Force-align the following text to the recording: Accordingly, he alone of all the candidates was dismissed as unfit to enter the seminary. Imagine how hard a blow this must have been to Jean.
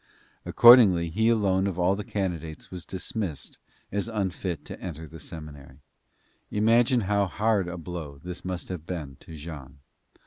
Accordingly, 0.47 1.09
he 1.11 1.29
alone 1.29 1.67
of 1.67 1.77
all 1.77 1.95
the 1.95 2.03
candidates 2.03 2.71
was 2.71 2.87
dismissed 2.87 3.59
as 3.91 4.07
unfit 4.07 4.65
to 4.65 4.81
enter 4.81 5.05
the 5.05 5.19
seminary. 5.19 5.83
Imagine 6.49 7.01
how 7.01 7.27
hard 7.27 7.67
a 7.67 7.77
blow 7.77 8.17
this 8.23 8.43
must 8.43 8.69
have 8.69 8.87
been 8.87 9.17
to 9.19 9.35
Jean. 9.35 9.77